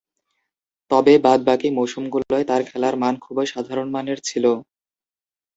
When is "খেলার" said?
2.69-2.95